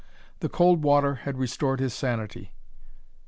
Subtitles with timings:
[0.39, 2.53] The cold water had restored his sanity.